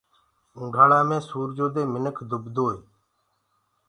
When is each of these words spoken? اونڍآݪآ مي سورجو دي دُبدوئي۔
اونڍآݪآ 0.57 0.99
مي 1.09 1.17
سورجو 1.29 1.67
دي 1.75 1.83
دُبدوئي۔ 2.29 2.77